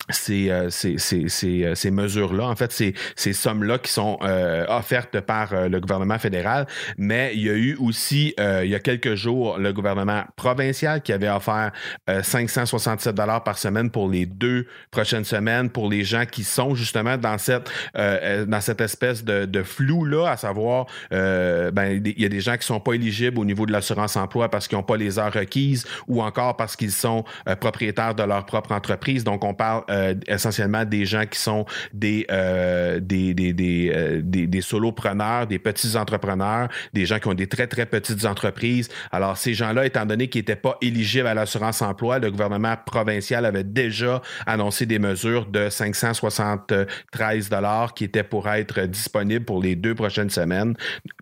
ces, 0.10 0.52
ces, 0.70 0.98
ces, 0.98 1.76
ces 1.76 1.92
mesures-là, 1.92 2.48
en 2.48 2.56
fait, 2.56 2.72
ces, 3.16 3.34
sommes-là 3.34 3.78
qui 3.78 3.92
sont 3.92 4.20
offertes 4.68 5.20
par 5.22 5.70
le 5.70 5.80
gouvernement 5.80 6.18
fédéral. 6.20 6.68
Mais 6.98 7.32
il 7.34 7.42
y 7.42 7.50
a 7.50 7.54
eu 7.54 7.76
aussi, 7.80 8.34
il 8.38 8.70
y 8.70 8.76
a 8.76 8.80
quelques 8.80 9.16
jours, 9.16 9.58
le 9.58 9.74
gouvernement 9.74 10.24
provincial 10.36 11.02
qui 11.02 11.14
avait 11.14 11.30
offert 11.30 11.72
567 12.08 13.16
dollars 13.16 13.44
par 13.44 13.58
semaine 13.58 13.90
pour 13.90 14.10
les 14.10 14.26
deux 14.26 14.66
prochaines 14.92 15.26
semaines 15.26 15.70
pour 15.70 15.90
les 15.90 16.04
gens 16.04 16.26
qui 16.26 16.44
sont 16.44 16.76
justement 16.76 17.18
dans 17.18 17.38
cette, 17.38 17.70
dans 17.96 18.62
cette 18.62 18.82
espèce 18.82 19.24
de, 19.24 19.46
de 19.46 19.64
flou-là, 19.64 20.32
à 20.32 20.38
savoir, 20.38 20.86
ben, 21.12 22.02
il 22.04 22.22
y 22.22 22.26
a 22.26 22.30
des 22.30 22.42
gens 22.42 22.58
qui 22.58 22.66
sont 22.66 22.80
pas 22.80 22.94
éligibles 22.94 23.40
au 23.40 23.46
niveau 23.46 23.66
de 23.66 23.72
l'assurance 23.72 24.16
emploi 24.16 24.50
parce 24.50 24.68
qu'ils 24.68 24.78
n'ont 24.78 24.84
pas 24.84 24.98
les 24.98 25.20
heures 25.20 25.34
requises 25.34 25.86
ou 26.08 26.22
encore 26.22 26.58
parce 26.58 26.76
qu'ils 26.76 26.92
sont 26.92 27.24
propriétaires 27.60 28.16
de 28.16 28.24
leur 28.24 28.46
propre 28.46 28.72
entreprise. 28.72 29.24
Donc, 29.24 29.44
on 29.44 29.54
parle 29.54 29.84
euh, 29.98 30.14
essentiellement 30.28 30.86
des 30.86 31.06
gens 31.06 31.26
qui 31.26 31.40
sont 31.40 31.66
des, 31.94 32.26
euh, 32.32 33.00
euh, 33.02 34.22
des, 34.22 34.62
solopreneurs, 34.62 35.48
des 35.48 35.60
petits 35.60 35.96
entrepreneurs, 35.96 36.70
des 36.94 37.06
gens 37.06 37.20
qui 37.20 37.28
ont 37.28 37.34
des 37.34 37.48
très, 37.48 37.68
très 37.68 37.86
petites 37.86 38.26
entreprises. 38.26 38.90
Alors, 39.12 39.38
ces 39.38 39.54
gens-là, 39.54 39.86
étant 39.86 40.06
donné 40.06 40.28
qu'ils 40.28 40.42
n'étaient 40.42 40.56
pas 40.56 40.78
éligibles 40.82 41.28
à 41.28 41.34
l'assurance 41.34 41.82
emploi, 41.82 42.20
le 42.20 42.32
gouvernement 42.32 42.76
provincial 42.86 43.46
avait 43.46 43.64
déjà 43.64 44.22
annoncé 44.46 44.86
des 44.86 45.00
mesures 45.00 45.46
de 45.46 45.70
573 45.70 47.50
dollars 47.50 47.94
qui 47.94 48.04
étaient 48.04 48.24
pour 48.24 48.48
être 48.50 48.82
disponibles 48.82 49.46
pour 49.46 49.62
les 49.62 49.76
deux 49.76 49.96
prochaines 49.96 50.30
semaines 50.30 50.76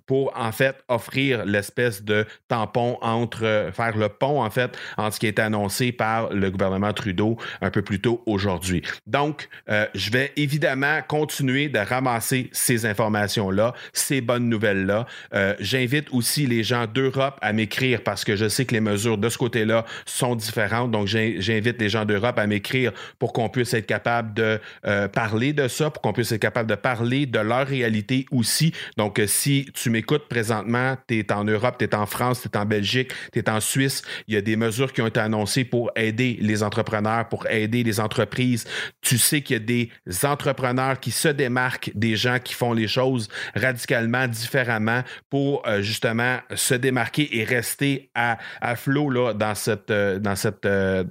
pour, 0.06 0.34
en 0.36 0.52
fait, 0.52 0.84
offrir 0.88 1.46
l'espèce 1.46 2.04
de 2.04 2.26
tampon 2.48 2.98
entre, 3.02 3.70
faire 3.74 3.98
le 3.98 4.10
pont, 4.10 4.44
en 4.44 4.50
fait, 4.50 4.78
entre 4.98 5.16
ce 5.16 5.20
qui 5.20 5.28
été 5.28 5.42
annoncé 5.42 5.92
par 5.92 6.32
le 6.34 6.52
gouvernement 6.52 6.94
Trudeau 6.94 7.38
un 7.62 7.72
peu 7.72 7.82
plus 7.82 8.00
tôt 8.00 8.22
aujourd'hui 8.26 8.76
donc, 9.08 9.50
euh, 9.70 9.86
je 9.94 10.12
vais 10.12 10.32
évidemment 10.36 11.00
continuer 11.08 11.70
de 11.70 11.80
ramasser 11.80 12.50
ces 12.52 12.86
informations-là, 12.86 13.74
ces 13.94 14.22
bonnes 14.22 14.50
nouvelles-là. 14.50 15.06
Euh, 15.34 15.56
j'invite 15.60 16.08
aussi 16.12 16.48
les 16.48 16.64
gens 16.64 16.86
d'Europe 16.88 17.38
à 17.42 17.54
m'écrire 17.54 18.02
parce 18.02 18.24
que 18.24 18.36
je 18.36 18.48
sais 18.48 18.66
que 18.66 18.74
les 18.74 18.82
mesures 18.82 19.18
de 19.18 19.30
ce 19.30 19.38
côté-là 19.38 19.86
sont 20.06 20.36
différentes. 20.36 20.92
Donc, 20.92 21.08
j'invite 21.08 21.80
les 21.80 21.90
gens 21.90 22.06
d'Europe 22.06 22.38
à 22.38 22.48
m'écrire 22.48 22.92
pour 23.20 23.34
qu'on 23.34 23.50
puisse 23.50 23.74
être 23.74 23.86
capable 23.86 24.34
de 24.34 24.60
euh, 24.86 25.08
parler 25.08 25.54
de 25.54 25.68
ça, 25.68 25.90
pour 25.90 26.02
qu'on 26.02 26.14
puisse 26.14 26.32
être 26.32 26.42
capable 26.42 26.70
de 26.70 26.76
parler 26.76 27.26
de 27.26 27.40
leur 27.40 27.68
réalité 27.68 28.26
aussi. 28.32 28.74
Donc, 28.98 29.22
si 29.28 29.70
tu 29.74 29.90
m'écoutes 29.96 30.28
présentement, 30.28 30.98
tu 31.08 31.20
es 31.20 31.32
en 31.32 31.44
Europe, 31.44 31.78
tu 31.80 31.86
es 31.86 31.96
en 31.96 32.06
France, 32.06 32.42
tu 32.42 32.48
es 32.48 32.58
en 32.58 32.66
Belgique, 32.66 33.12
tu 33.32 33.40
es 33.40 33.50
en 33.50 33.60
Suisse, 33.60 34.02
il 34.28 34.36
y 34.36 34.38
a 34.38 34.42
des 34.42 34.56
mesures 34.56 34.94
qui 34.94 35.02
ont 35.02 35.08
été 35.08 35.20
annoncées 35.20 35.66
pour 35.66 35.92
aider 35.96 36.38
les 36.42 36.64
entrepreneurs, 36.64 37.28
pour 37.30 37.48
aider 37.48 37.84
les 37.84 38.00
entreprises 38.00 38.66
tu 39.02 39.18
sais 39.18 39.42
qu'il 39.42 39.56
y 39.56 39.60
a 39.60 39.64
des 39.64 40.26
entrepreneurs 40.26 41.00
qui 41.00 41.12
se 41.12 41.28
démarquent 41.28 41.92
des 41.96 42.16
gens 42.16 42.40
qui 42.40 42.54
font 42.54 42.74
les 42.74 42.88
choses 42.88 43.28
radicalement 43.56 44.28
différemment 44.28 45.02
pour 45.30 45.66
euh, 45.68 45.82
justement 45.82 46.40
se 46.54 46.74
démarquer 46.74 47.38
et 47.38 47.44
rester 47.44 48.10
à, 48.16 48.38
à 48.62 48.76
flot 48.76 49.10
là, 49.10 49.34
dans, 49.34 49.56
cette, 49.56 49.92
euh, 49.92 50.20
dans, 50.20 50.36
cette, 50.36 50.66
euh, 50.66 51.04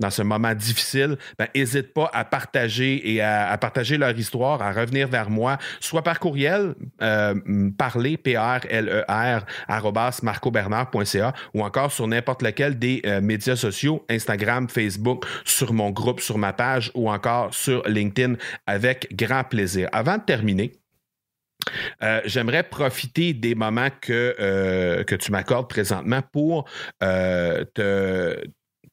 dans 0.00 0.10
ce 0.10 0.22
moment 0.22 0.54
difficile. 0.54 1.16
N'hésite 1.54 1.92
ben, 1.94 2.04
pas 2.04 2.10
à 2.12 2.24
partager 2.24 3.14
et 3.14 3.20
à, 3.20 3.56
partager 3.58 3.98
leur 3.98 4.16
histoire, 4.18 4.62
à 4.62 4.72
revenir 4.72 5.08
vers 5.08 5.30
moi, 5.30 5.58
soit 5.80 6.02
par 6.02 6.18
courriel, 6.20 6.74
parler, 7.78 8.16
P-R-L-E-R, 8.24 9.44
marcobernard.ca 10.22 11.32
ou 11.54 11.62
encore 11.62 11.92
sur 11.92 12.08
n'importe 12.08 12.42
lequel 12.42 12.78
des 12.78 13.02
médias 13.22 13.56
sociaux, 13.56 14.04
Instagram, 14.08 14.68
Facebook, 14.68 15.24
sur 15.44 15.72
mon 15.72 15.90
groupe, 15.90 16.20
sur 16.20 16.38
ma 16.38 16.52
page 16.52 16.90
ou 16.94 17.10
encore 17.10 17.54
sur 17.54 17.86
LinkedIn 17.86 18.34
avec 18.66 19.14
grand 19.14 19.44
plaisir. 19.44 19.88
Avant 19.92 20.16
de 20.16 20.22
terminer, 20.22 20.72
euh, 22.02 22.20
j'aimerais 22.24 22.62
profiter 22.62 23.32
des 23.32 23.54
moments 23.54 23.88
que, 24.00 24.34
euh, 24.38 25.04
que 25.04 25.14
tu 25.14 25.32
m'accordes 25.32 25.68
présentement 25.68 26.20
pour 26.32 26.68
euh, 27.02 27.64
te 27.74 28.44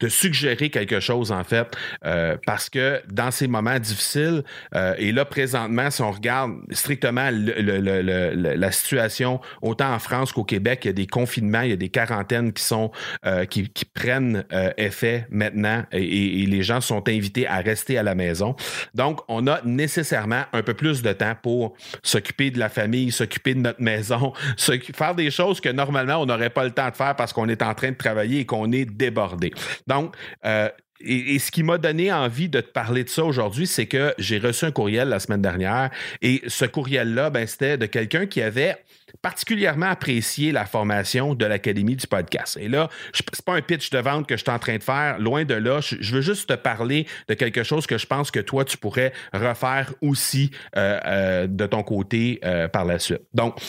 de 0.02 0.10
suggérer 0.10 0.70
quelque 0.70 1.00
chose, 1.00 1.32
en 1.32 1.44
fait, 1.44 1.68
euh, 2.06 2.36
parce 2.46 2.70
que 2.70 3.02
dans 3.10 3.32
ces 3.32 3.48
moments 3.48 3.80
difficiles, 3.80 4.44
euh, 4.76 4.96
et 4.98 5.12
là, 5.12 5.26
présentement, 5.26 5.90
si 5.92 6.02
on 6.02 6.12
regarde 6.12 6.54
strictement 6.72 7.30
la 7.32 8.72
situation, 8.72 9.40
autant 9.62 9.94
en 9.94 10.00
France 10.00 10.34
qu'au 10.34 10.44
Québec, 10.44 10.82
il 10.84 10.88
y 10.88 10.90
a 10.90 10.94
des 10.94 11.08
confinements, 11.08 11.62
il 11.62 11.70
y 11.70 11.74
a 11.74 11.78
des 11.78 11.90
quarantaines 11.90 12.52
qui 12.52 12.64
sont 12.64 12.92
euh, 13.26 13.46
qui, 13.46 13.70
prennent 13.94 14.46
effet 14.78 15.28
maintenant 15.30 15.84
et, 15.92 16.46
les 16.46 16.64
gens 16.64 16.82
sont 16.82 17.08
invités 17.08 17.46
à 17.46 17.58
rester 17.58 17.98
à 17.98 18.04
la 18.04 18.16
maison. 18.16 18.56
Donc, 18.96 19.20
on 19.28 19.46
a 19.48 19.62
nécessairement 19.64 20.44
un 20.54 20.64
peu 20.64 20.74
plus 20.74 21.02
de 21.02 21.12
temps 21.12 21.36
pour 21.42 21.76
s'occuper 22.02 22.52
de 22.52 22.60
la 22.60 22.70
famille, 22.70 23.12
s'occuper 23.12 23.54
de 23.54 23.60
notre 23.60 23.82
maison, 23.82 24.34
faire 24.58 25.16
des 25.16 25.30
choses 25.30 25.62
que 25.62 25.70
normalement, 25.70 26.16
on 26.16 26.26
n'aurait 26.26 26.50
pas 26.50 26.64
le 26.64 26.72
temps 26.72 26.90
de 26.90 26.96
faire 26.96 27.16
parce 27.16 27.34
qu'on 27.34 27.50
est 27.50 27.62
en 27.62 27.74
train 27.74 27.92
de 27.92 27.98
travailler 27.98 28.40
et 28.40 28.46
qu'on 28.46 28.72
est 28.72 28.86
débordé. 28.86 29.52
Donc, 29.92 30.16
euh, 30.46 30.70
et, 31.02 31.38
ce 31.40 31.52
qui 31.52 31.64
m'a 31.64 31.78
donné 31.78 32.14
envie 32.14 32.48
de 32.48 32.62
te 32.62 32.72
parler 32.72 33.04
de 33.04 33.10
ça 33.10 33.26
aujourd'hui, 33.26 33.68
c'est 33.68 33.88
que 33.88 34.14
j'ai 34.18 34.38
reçu 34.38 34.64
un 34.64 34.72
courriel 34.72 35.10
la 35.10 35.20
semaine 35.20 35.42
dernière 35.42 35.90
et 36.22 36.42
ce 36.48 36.64
courriel-là, 36.64 37.30
ben, 37.30 37.46
c'était 37.46 37.78
de 37.78 37.88
quelqu'un 37.88 38.26
qui 38.26 38.42
avait 38.42 38.78
particulièrement 39.22 39.88
apprécié 39.88 40.54
la 40.54 40.66
formation 40.66 41.36
de 41.36 41.46
l'Académie 41.46 41.98
du 41.98 42.08
podcast. 42.08 42.58
Et 42.62 42.70
là, 42.70 42.90
c'est 43.14 43.44
pas 43.44 43.56
un 43.56 43.62
pitch 43.62 43.90
de 43.90 43.98
vente 43.98 44.28
que 44.28 44.38
je 44.38 44.44
suis 44.44 44.52
en 44.52 44.60
train 44.60 44.78
de 44.78 44.84
faire, 44.84 45.20
loin 45.20 45.44
de 45.44 45.56
là. 45.56 45.82
Je, 45.82 46.16
veux 46.16 46.22
juste 46.22 46.48
te 46.48 46.54
parler 46.54 47.06
de 47.28 47.34
quelque 47.34 47.64
chose 47.64 47.86
que 47.86 47.98
je 47.98 48.06
pense 48.06 48.32
que 48.32 48.40
toi, 48.40 48.64
tu 48.64 48.78
pourrais 48.78 49.12
refaire 49.34 49.94
aussi 50.02 50.52
euh, 50.78 51.00
euh, 51.06 51.48
de 51.48 51.66
ton 51.66 51.84
côté 51.84 52.40
par 52.72 52.86
la 52.86 53.00
suite. 53.00 53.24
Donc, 53.34 53.60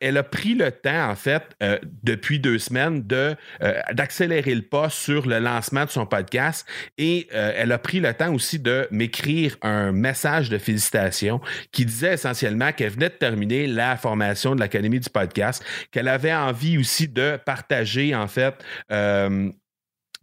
elle 0.00 0.16
a 0.16 0.22
pris 0.22 0.54
le 0.54 0.70
temps, 0.70 1.10
en 1.10 1.14
fait, 1.14 1.42
euh, 1.62 1.78
depuis 2.02 2.38
deux 2.38 2.58
semaines, 2.58 3.06
de, 3.06 3.34
euh, 3.62 3.80
d'accélérer 3.92 4.54
le 4.54 4.62
pas 4.62 4.88
sur 4.90 5.26
le 5.26 5.38
lancement 5.38 5.84
de 5.84 5.90
son 5.90 6.06
podcast 6.06 6.66
et 6.98 7.28
euh, 7.34 7.52
elle 7.56 7.72
a 7.72 7.78
pris 7.78 8.00
le 8.00 8.12
temps 8.14 8.32
aussi 8.32 8.58
de 8.58 8.88
m'écrire 8.90 9.56
un 9.62 9.92
message 9.92 10.48
de 10.48 10.58
félicitations 10.58 11.40
qui 11.72 11.84
disait 11.84 12.14
essentiellement 12.14 12.72
qu'elle 12.72 12.90
venait 12.90 13.10
de 13.10 13.14
terminer 13.14 13.66
la 13.66 13.96
formation 13.96 14.54
de 14.54 14.60
l'Académie 14.60 15.00
du 15.00 15.10
podcast, 15.10 15.64
qu'elle 15.90 16.08
avait 16.08 16.34
envie 16.34 16.78
aussi 16.78 17.08
de 17.08 17.38
partager, 17.44 18.14
en 18.14 18.28
fait, 18.28 18.54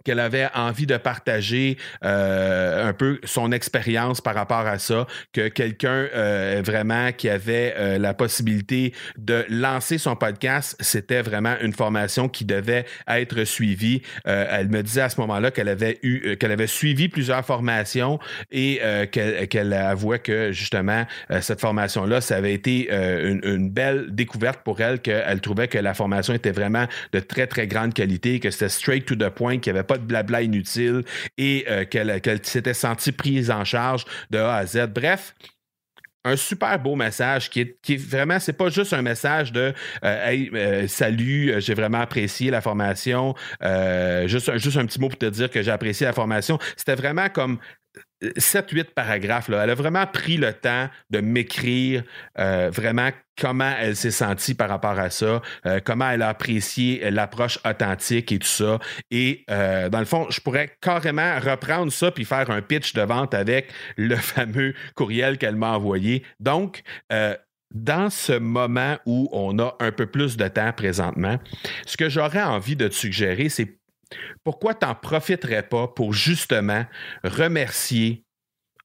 qu'elle 0.03 0.19
avait 0.19 0.47
envie 0.53 0.85
de 0.85 0.97
partager 0.97 1.77
euh, 2.03 2.89
un 2.89 2.93
peu 2.93 3.19
son 3.23 3.51
expérience 3.51 4.21
par 4.21 4.35
rapport 4.35 4.65
à 4.65 4.79
ça, 4.79 5.07
que 5.31 5.47
quelqu'un 5.47 6.07
euh, 6.13 6.61
vraiment 6.63 7.11
qui 7.11 7.29
avait 7.29 7.73
euh, 7.77 7.97
la 7.97 8.13
possibilité 8.13 8.93
de 9.17 9.45
lancer 9.49 9.97
son 9.97 10.15
podcast, 10.15 10.75
c'était 10.79 11.21
vraiment 11.21 11.55
une 11.61 11.73
formation 11.73 12.27
qui 12.29 12.45
devait 12.45 12.85
être 13.07 13.43
suivie. 13.43 14.01
elle 14.25 14.69
me 14.69 14.81
disait 14.81 15.01
à 15.01 15.09
ce 15.09 15.19
moment-là 15.21 15.51
qu'elle 15.51 15.69
avait 15.69 15.99
eu, 16.03 16.35
qu'elle 16.37 16.51
avait 16.51 16.67
suivi 16.67 17.09
plusieurs 17.09 17.45
formations 17.45 18.19
et 18.51 18.79
qu'elle 19.11 19.73
avouait 19.73 20.19
que 20.19 20.51
justement 20.51 21.05
cette 21.41 21.61
formation-là, 21.61 22.21
ça 22.21 22.37
avait 22.37 22.53
été 22.53 22.91
une, 22.91 23.41
une, 23.43 23.69
belle 23.69 24.07
découverte 24.09 24.61
pour 24.63 24.81
elle, 24.81 24.99
qu'elle 24.99 25.41
trouvait 25.41 25.67
que 25.67 25.77
la 25.77 25.93
formation 25.93 26.33
était 26.33 26.51
vraiment 26.51 26.85
de 27.11 27.19
très 27.19 27.47
très 27.47 27.67
grande 27.67 27.93
qualité, 27.93 28.39
que 28.39 28.51
c'était 28.51 28.69
straight 28.69 29.05
to 29.05 29.15
the 29.15 29.29
point, 29.29 29.59
qu'il 29.59 29.73
n'y 29.73 29.79
avait 29.79 29.87
pas 29.87 29.92
de 29.97 30.03
blabla 30.03 30.41
inutile 30.41 31.03
et 31.37 31.65
euh, 31.69 31.85
qu'elle 31.85 32.39
s'était 32.43 32.73
sentie 32.73 33.11
prise 33.11 33.51
en 33.51 33.63
charge 33.65 34.05
de 34.29 34.37
A 34.37 34.55
à 34.55 34.65
Z. 34.65 34.87
Bref, 34.93 35.35
un 36.25 36.35
super 36.37 36.79
beau 36.79 36.95
message 36.95 37.49
qui 37.49 37.61
est, 37.61 37.77
qui 37.81 37.97
vraiment, 37.97 38.39
c'est 38.39 38.53
pas 38.53 38.69
juste 38.69 38.93
un 38.93 39.01
message 39.01 39.51
de 39.51 39.73
euh, 40.05 40.45
euh, 40.53 40.87
salut, 40.87 41.53
j'ai 41.57 41.73
vraiment 41.73 41.99
apprécié 41.99 42.49
la 42.49 42.61
formation. 42.61 43.35
juste 44.25 44.49
un 44.49 44.85
petit 44.85 44.99
mot 44.99 45.09
pour 45.09 45.19
te 45.19 45.25
dire 45.25 45.49
que 45.49 45.61
j'ai 45.61 45.71
apprécié 45.71 46.05
la 46.05 46.13
formation. 46.13 46.57
C'était 46.77 46.95
vraiment 46.95 47.29
comme 47.29 47.59
7-8 48.21 48.93
paragraphes. 48.95 49.49
Là. 49.49 49.63
Elle 49.63 49.71
a 49.71 49.75
vraiment 49.75 50.05
pris 50.07 50.37
le 50.37 50.53
temps 50.53 50.89
de 51.09 51.19
m'écrire 51.19 52.03
euh, 52.39 52.69
vraiment 52.71 53.09
comment 53.39 53.73
elle 53.79 53.95
s'est 53.95 54.11
sentie 54.11 54.53
par 54.53 54.69
rapport 54.69 54.97
à 54.99 55.09
ça, 55.09 55.41
euh, 55.65 55.79
comment 55.83 56.09
elle 56.09 56.21
a 56.21 56.29
apprécié 56.29 57.09
l'approche 57.11 57.59
authentique 57.65 58.31
et 58.31 58.39
tout 58.39 58.47
ça. 58.47 58.79
Et 59.11 59.43
euh, 59.49 59.89
dans 59.89 59.99
le 59.99 60.05
fond, 60.05 60.27
je 60.29 60.39
pourrais 60.39 60.75
carrément 60.81 61.39
reprendre 61.39 61.91
ça 61.91 62.11
puis 62.11 62.25
faire 62.25 62.49
un 62.49 62.61
pitch 62.61 62.93
de 62.93 63.01
vente 63.01 63.33
avec 63.33 63.71
le 63.97 64.15
fameux 64.15 64.73
courriel 64.95 65.37
qu'elle 65.37 65.55
m'a 65.55 65.71
envoyé. 65.71 66.23
Donc, 66.39 66.83
dans 67.71 68.09
ce 68.11 68.33
moment 68.33 68.97
où 69.05 69.29
on 69.31 69.57
a 69.59 69.75
un 69.79 69.91
peu 69.91 70.05
plus 70.05 70.37
de 70.37 70.47
temps 70.47 70.71
présentement, 70.73 71.39
ce 71.85 71.97
que 71.97 72.07
j'aurais 72.07 72.43
envie 72.43 72.75
de 72.75 72.87
te 72.87 72.93
suggérer, 72.93 73.49
c'est 73.49 73.79
pourquoi 74.43 74.73
tu 74.73 74.85
n'en 74.85 74.95
profiterais 74.95 75.63
pas 75.63 75.87
pour 75.87 76.13
justement 76.13 76.85
remercier 77.23 78.23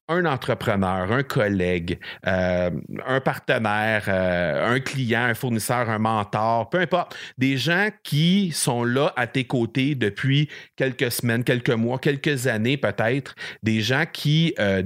un 0.09 0.25
entrepreneur, 0.25 1.11
un 1.11 1.23
collègue, 1.23 1.99
euh, 2.25 2.71
un 3.05 3.21
partenaire, 3.21 4.05
euh, 4.07 4.75
un 4.75 4.79
client, 4.79 5.21
un 5.25 5.35
fournisseur, 5.35 5.87
un 5.89 5.99
mentor, 5.99 6.69
peu 6.69 6.79
importe, 6.79 7.15
des 7.37 7.57
gens 7.57 7.89
qui 8.03 8.51
sont 8.51 8.83
là 8.83 9.13
à 9.15 9.27
tes 9.27 9.43
côtés 9.45 9.93
depuis 9.93 10.49
quelques 10.75 11.11
semaines, 11.11 11.43
quelques 11.43 11.69
mois, 11.69 11.99
quelques 11.99 12.47
années 12.47 12.75
peut-être, 12.75 13.35
des 13.61 13.81
gens 13.81 14.05
qui 14.11 14.55
euh, 14.59 14.81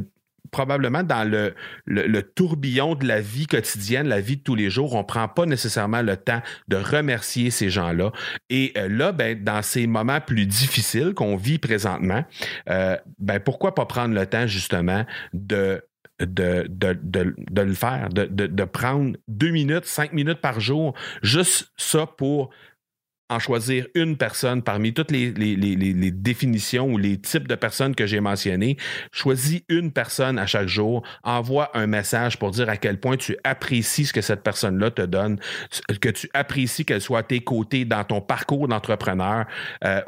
probablement 0.54 1.04
dans 1.04 1.30
le, 1.30 1.54
le, 1.86 2.22
tourbillon 2.22 2.96
de 2.96 3.06
la 3.06 3.20
vie 3.20 3.48
quotidienne, 3.48 4.08
la 4.08 4.22
vie 4.22 4.38
de 4.38 4.42
tous 4.44 4.56
les 4.56 4.70
jours, 4.70 4.94
on 4.94 5.00
ne 5.00 5.04
prend 5.04 5.28
pas 5.28 5.46
nécessairement 5.46 6.02
le 6.02 6.16
temps 6.16 6.42
de 6.70 6.78
remercier 6.78 7.52
ces 7.52 7.70
gens-là. 7.70 8.14
Et 8.50 8.72
euh, 8.78 8.88
là, 8.88 9.12
ben, 9.12 9.44
dans 9.44 9.62
ces 9.62 9.88
moments 9.88 10.22
plus 10.22 10.46
difficiles 10.46 11.14
qu'on 11.14 11.36
vit 11.36 11.58
présentement, 11.58 12.24
euh, 12.70 12.96
ben, 13.20 13.42
pourquoi 13.42 13.76
pas 13.76 13.86
prendre 13.86 14.16
le 14.16 14.26
temps 14.26 14.48
justement 14.48 15.06
de 15.34 15.84
de, 16.20 16.68
de, 16.70 16.98
de, 17.02 17.62
le 17.62 17.74
faire, 17.74 18.08
de, 18.10 18.26
de, 18.26 18.64
prendre 18.64 19.18
deux 19.28 19.50
minutes, 19.50 19.86
cinq 19.86 20.14
minutes 20.14 20.40
par 20.40 20.60
jour, 20.60 20.94
juste 21.24 21.72
ça 21.76 22.06
pour 22.06 22.52
choisir 23.40 23.88
une 23.96 24.18
personne 24.18 24.62
parmi 24.62 24.94
toutes 24.94 25.12
les, 25.12 25.32
définitions 26.12 26.88
ou 26.88 26.98
les 26.98 27.18
types 27.18 27.48
de 27.48 27.56
personnes 27.56 27.96
que 27.96 28.06
j'ai 28.06 28.20
mentionnées. 28.20 28.78
Choisis 29.12 29.62
une 29.70 29.92
personne 29.92 30.40
à 30.40 30.46
chaque 30.46 30.68
jour, 30.68 31.04
envoie 31.24 31.72
un 31.74 31.88
message 31.88 32.38
pour 32.38 32.52
dire 32.52 32.70
à 32.70 32.78
quel 32.78 33.00
point 33.00 33.18
tu 33.18 33.36
apprécies 33.44 34.06
ce 34.06 34.14
que 34.14 34.22
cette 34.22 34.44
personne-là 34.44 34.92
te 34.92 35.02
donne, 35.02 35.40
que 36.02 36.10
tu 36.10 36.30
apprécies 36.34 36.86
qu'elle 36.86 37.02
soit 37.02 37.20
à 37.20 37.24
tes 37.24 37.42
côtés 37.42 37.86
dans 37.86 38.04
ton 38.04 38.22
parcours 38.22 38.68
d'entrepreneur. 38.68 39.46
Euh, 39.84 40.02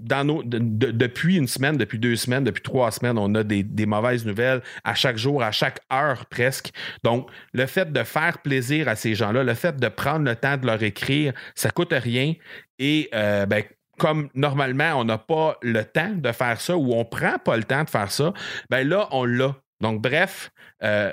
depuis 0.00 1.36
une 1.36 1.48
semaine, 1.48 1.76
depuis 1.76 1.98
deux 1.98 2.16
semaines, 2.16 2.44
depuis 2.44 2.62
trois 2.62 2.90
semaines, 2.90 3.18
on 3.18 3.34
a 3.34 3.42
des, 3.42 3.62
des 3.62 3.86
mauvaises 3.86 4.24
nouvelles 4.24 4.62
à 4.84 4.94
chaque 4.94 5.16
jour, 5.16 5.42
à 5.42 5.52
chaque 5.52 5.80
heure 5.92 6.26
presque. 6.26 6.70
Donc, 7.02 7.28
le 7.52 7.66
fait 7.66 7.92
de 7.92 8.02
faire 8.02 8.38
plaisir 8.38 8.88
à 8.88 8.96
ces 8.96 9.14
gens-là, 9.14 9.42
le 9.42 9.54
fait 9.54 9.76
de 9.76 9.88
prendre 9.88 10.24
le 10.24 10.36
temps 10.36 10.56
de 10.56 10.66
leur 10.66 10.82
écrire, 10.82 11.32
ça 11.54 11.70
coûte 11.70 11.92
rien. 11.92 12.34
Et 12.78 13.08
euh, 13.14 13.46
ben, 13.46 13.64
comme 13.98 14.28
normalement, 14.34 14.94
on 14.96 15.04
n'a 15.04 15.18
pas 15.18 15.56
le 15.62 15.84
temps 15.84 16.12
de 16.14 16.32
faire 16.32 16.60
ça 16.60 16.76
ou 16.76 16.92
on 16.92 17.00
ne 17.00 17.04
prend 17.04 17.38
pas 17.38 17.56
le 17.56 17.64
temps 17.64 17.84
de 17.84 17.90
faire 17.90 18.10
ça, 18.10 18.32
ben 18.70 18.86
là, 18.86 19.08
on 19.10 19.24
l'a. 19.24 19.56
Donc, 19.80 20.02
bref, 20.02 20.50
euh, 20.82 21.12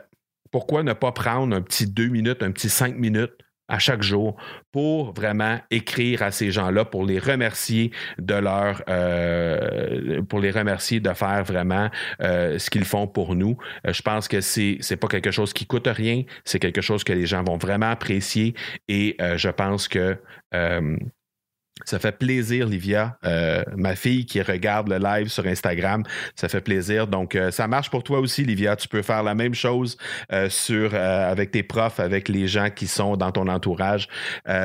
pourquoi 0.52 0.84
ne 0.84 0.94
pas 0.94 1.12
prendre 1.12 1.56
un 1.56 1.62
petit 1.62 1.88
deux 1.88 2.08
minutes, 2.08 2.44
un 2.44 2.52
petit 2.52 2.70
cinq 2.70 2.96
minutes 2.96 3.34
à 3.70 3.80
chaque 3.80 4.04
jour 4.04 4.36
pour 4.74 5.14
vraiment 5.14 5.58
écrire 5.72 6.22
à 6.22 6.32
ces 6.32 6.52
gens-là, 6.52 6.84
pour 6.84 7.06
les 7.06 7.18
remercier 7.18 7.92
de 8.20 8.36
leur, 8.36 8.84
euh, 8.90 10.22
pour 10.24 10.42
les 10.42 10.52
remercier 10.52 11.00
de 11.00 11.14
faire 11.14 11.46
vraiment 11.46 11.90
ce 12.20 12.70
qu'ils 12.70 12.84
font 12.84 13.08
pour 13.08 13.36
nous. 13.36 13.58
je 13.86 14.02
pense 14.02 14.28
que 14.28 14.42
c'est 14.42 14.78
c'est 14.82 14.98
pas 14.98 15.08
quelque 15.08 15.32
chose 15.32 15.54
qui 15.54 15.66
coûte 15.66 15.88
rien, 15.88 16.24
c'est 16.44 16.60
quelque 16.60 16.82
chose 16.82 17.06
que 17.06 17.14
les 17.14 17.26
gens 17.26 17.42
vont 17.42 17.58
vraiment 17.58 17.90
apprécier 17.90 18.54
et 18.90 19.16
je 19.38 19.50
pense 19.50 19.88
que 19.88 20.18
ça 21.86 22.00
fait 22.00 22.18
plaisir, 22.18 22.68
Livia, 22.68 23.18
euh, 23.25 23.63
ma 23.75 23.96
fille 23.96 24.25
qui 24.25 24.42
regarde 24.42 24.90
le 24.90 24.98
live 24.98 25.28
sur 25.28 25.46
Instagram. 25.46 26.04
Ça 26.36 26.50
fait 26.50 26.62
plaisir. 26.62 27.08
Donc, 27.08 27.36
euh, 27.36 27.52
ça 27.52 27.68
marche 27.68 27.90
pour 27.90 28.04
toi 28.04 28.20
aussi, 28.20 28.44
Livia. 28.44 28.75
Tu 28.75 28.88
peux 28.88 29.02
faire 29.02 29.24
la 29.24 29.36
même 29.36 29.54
chose 29.54 29.98
euh, 30.32 30.50
sur, 30.50 30.94
avec 30.96 31.52
tes 31.52 31.63
profs, 31.63 32.00
avec 32.00 32.30
les 32.30 32.48
gens 32.48 32.70
qui 32.70 32.88
sont 32.88 33.18
dans 33.18 33.32
ton 33.32 33.48
entourage. 33.48 34.08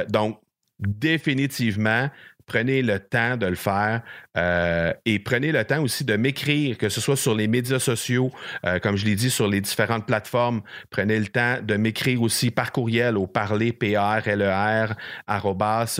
donc, 0.08 0.40
définitivement, 0.78 2.08
prenez 2.48 2.82
le 2.82 2.98
temps 2.98 3.36
de 3.36 3.46
le 3.46 3.54
faire 3.54 4.02
euh, 4.36 4.92
et 5.04 5.18
prenez 5.18 5.52
le 5.52 5.64
temps 5.64 5.82
aussi 5.82 6.04
de 6.04 6.16
m'écrire, 6.16 6.76
que 6.78 6.88
ce 6.88 7.00
soit 7.00 7.16
sur 7.16 7.34
les 7.34 7.46
médias 7.46 7.78
sociaux, 7.78 8.32
euh, 8.64 8.78
comme 8.80 8.96
je 8.96 9.04
l'ai 9.04 9.14
dit, 9.14 9.30
sur 9.30 9.46
les 9.46 9.60
différentes 9.60 10.06
plateformes. 10.06 10.62
Prenez 10.90 11.18
le 11.18 11.26
temps 11.26 11.58
de 11.62 11.76
m'écrire 11.76 12.22
aussi 12.22 12.50
par 12.50 12.72
courriel 12.72 13.16
au 13.16 13.26
parler, 13.26 13.72
p 13.72 13.96
r 13.96 14.26
l 14.26 14.42
e 14.42 14.50
r 14.50 14.94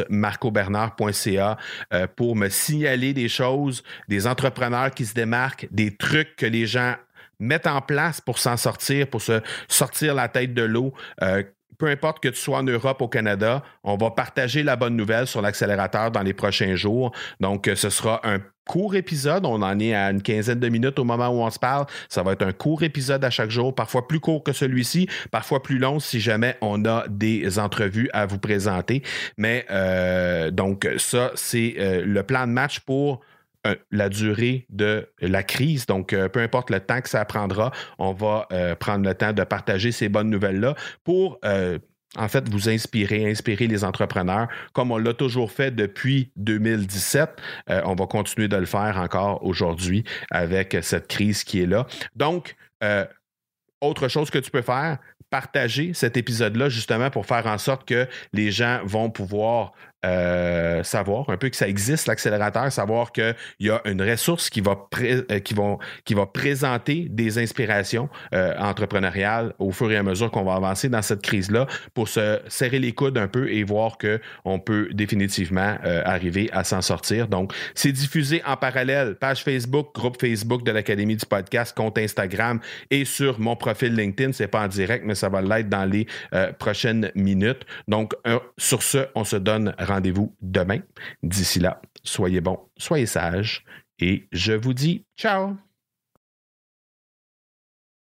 marcobernard.ca 0.08 1.58
euh, 1.92 2.06
pour 2.16 2.34
me 2.34 2.48
signaler 2.48 3.12
des 3.12 3.28
choses, 3.28 3.84
des 4.08 4.26
entrepreneurs 4.26 4.90
qui 4.92 5.06
se 5.06 5.14
démarquent, 5.14 5.68
des 5.70 5.96
trucs 5.96 6.34
que 6.36 6.46
les 6.46 6.66
gens 6.66 6.94
mettent 7.38 7.66
en 7.68 7.80
place 7.80 8.20
pour 8.20 8.38
s'en 8.38 8.56
sortir, 8.56 9.06
pour 9.06 9.22
se 9.22 9.40
sortir 9.68 10.14
la 10.14 10.28
tête 10.28 10.54
de 10.54 10.62
l'eau, 10.62 10.92
peu 11.76 11.86
importe 11.86 12.20
que 12.20 12.28
tu 12.28 12.38
sois 12.38 12.58
en 12.58 12.62
Europe, 12.62 13.00
ou 13.00 13.04
au 13.04 13.08
Canada, 13.08 13.62
on 13.84 13.96
va 13.96 14.10
partager 14.10 14.62
la 14.62 14.76
bonne 14.76 14.96
nouvelle 14.96 15.26
sur 15.26 15.42
l'accélérateur 15.42 16.10
dans 16.10 16.22
les 16.22 16.34
prochains 16.34 16.74
jours. 16.74 17.12
Donc, 17.40 17.68
euh, 17.68 17.76
ce 17.76 17.90
sera 17.90 18.20
un 18.24 18.38
court 18.68 18.94
épisode. 18.96 19.46
On 19.46 19.62
en 19.62 19.78
est 19.78 19.94
à 19.94 20.10
une 20.10 20.22
quinzaine 20.22 20.60
de 20.60 20.68
minutes 20.68 20.98
au 20.98 21.04
moment 21.04 21.28
où 21.28 21.40
on 21.40 21.50
se 21.50 21.58
parle. 21.58 21.86
Ça 22.08 22.22
va 22.22 22.32
être 22.32 22.42
un 22.42 22.52
court 22.52 22.82
épisode 22.82 23.24
à 23.24 23.30
chaque 23.30 23.50
jour, 23.50 23.74
parfois 23.74 24.06
plus 24.06 24.20
court 24.20 24.42
que 24.44 24.52
celui-ci, 24.52 25.08
parfois 25.30 25.62
plus 25.62 25.78
long 25.78 26.00
si 26.00 26.20
jamais 26.20 26.56
on 26.60 26.84
a 26.84 27.04
des 27.08 27.58
entrevues 27.58 28.10
à 28.12 28.26
vous 28.26 28.38
présenter. 28.38 29.02
Mais 29.36 29.64
euh, 29.70 30.50
donc, 30.50 30.88
ça, 30.98 31.32
c'est 31.34 31.76
euh, 31.78 32.04
le 32.04 32.22
plan 32.22 32.46
de 32.46 32.52
match 32.52 32.80
pour 32.80 33.20
euh, 33.66 33.74
la 33.90 34.08
durée 34.08 34.66
de 34.70 35.08
la 35.20 35.42
crise. 35.42 35.86
Donc, 35.86 36.12
euh, 36.12 36.28
peu 36.28 36.40
importe 36.40 36.70
le 36.70 36.78
temps 36.78 37.00
que 37.00 37.08
ça 37.08 37.24
prendra, 37.24 37.72
on 37.98 38.12
va 38.12 38.46
euh, 38.52 38.76
prendre 38.76 39.04
le 39.04 39.14
temps 39.14 39.32
de 39.32 39.42
partager 39.42 39.90
ces 39.90 40.08
bonnes 40.08 40.30
nouvelles-là 40.30 40.76
pour 41.02 41.40
en 42.16 42.28
fait, 42.28 42.48
vous 42.48 42.70
inspirer, 42.70 43.28
inspirer 43.28 43.66
les 43.66 43.84
entrepreneurs, 43.84 44.48
comme 44.72 44.92
on 44.92 44.96
l'a 44.96 45.12
toujours 45.12 45.52
fait 45.52 45.70
depuis 45.70 46.32
2017. 46.36 47.30
on 47.68 47.94
va 47.94 48.06
continuer 48.06 48.48
de 48.48 48.56
le 48.56 48.64
faire 48.64 48.96
encore 48.96 49.44
aujourd'hui 49.44 50.04
avec 50.30 50.76
cette 50.80 51.06
crise 51.06 51.44
qui 51.44 51.60
est 51.60 51.66
là. 51.66 51.86
Donc, 52.16 52.56
autre 53.82 54.08
chose 54.08 54.30
que 54.30 54.38
tu 54.38 54.50
peux 54.50 54.62
faire, 54.62 54.98
partager 55.30 55.92
cet 55.92 56.16
épisode-là 56.16 56.68
justement 56.68 57.10
pour 57.10 57.26
faire 57.26 57.46
en 57.46 57.58
sorte 57.58 57.86
que 57.86 58.08
les 58.32 58.50
gens 58.50 58.80
vont 58.84 59.10
pouvoir 59.10 59.72
euh, 60.06 60.84
savoir 60.84 61.28
un 61.28 61.36
peu 61.36 61.48
que 61.48 61.56
ça 61.56 61.66
existe, 61.66 62.06
l'accélérateur, 62.06 62.70
savoir 62.70 63.10
qu'il 63.10 63.34
y 63.58 63.68
a 63.68 63.80
une 63.84 64.00
ressource 64.00 64.48
qui 64.48 64.60
va, 64.60 64.86
euh, 65.00 65.40
qui 65.40 65.54
vont, 65.54 65.80
qui 66.04 66.14
va 66.14 66.24
présenter 66.24 67.08
des 67.10 67.38
inspirations 67.38 68.08
euh, 68.32 68.54
entrepreneuriales 68.58 69.54
au 69.58 69.72
fur 69.72 69.90
et 69.90 69.96
à 69.96 70.04
mesure 70.04 70.30
qu'on 70.30 70.44
va 70.44 70.54
avancer 70.54 70.88
dans 70.88 71.02
cette 71.02 71.22
crise-là 71.22 71.66
pour 71.94 72.08
se 72.08 72.38
serrer 72.46 72.78
les 72.78 72.92
coudes 72.92 73.18
un 73.18 73.26
peu 73.26 73.50
et 73.50 73.64
voir 73.64 73.98
qu'on 73.98 74.60
peut 74.60 74.88
définitivement 74.92 75.76
arriver 76.04 76.48
à 76.52 76.62
s'en 76.62 76.80
sortir. 76.80 77.26
Donc, 77.26 77.52
c'est 77.74 77.92
diffusé 77.92 78.40
en 78.46 78.56
parallèle, 78.56 79.16
page 79.16 79.42
Facebook, 79.42 79.94
groupe 79.94 80.20
Facebook 80.20 80.62
de 80.62 80.70
l'Académie 80.70 81.16
du 81.16 81.26
podcast, 81.26 81.76
compte 81.76 81.98
Instagram 81.98 82.60
et 82.90 83.04
sur 83.04 83.40
mon 83.40 83.56
profil 83.56 83.94
LinkedIn. 83.94 84.32
C'est 84.32 84.46
pas 84.46 84.64
en 84.64 84.68
direct, 84.68 85.04
mais 85.04 85.14
ça 85.14 85.28
va 85.28 85.42
l'être 85.42 85.68
dans 85.68 85.84
les 85.84 86.06
prochaines 86.58 87.10
minutes. 87.14 87.64
Donc, 87.88 88.14
sur 88.56 88.82
ce, 88.82 89.06
on 89.14 89.24
se 89.24 89.36
donne 89.36 89.74
rendez-vous 89.88 90.34
demain. 90.40 90.80
D'ici 91.22 91.60
là, 91.60 91.80
soyez 92.02 92.40
bons, 92.40 92.60
soyez 92.76 93.06
sages 93.06 93.64
et 93.98 94.28
je 94.32 94.52
vous 94.52 94.74
dis 94.74 95.04
ciao 95.16 95.56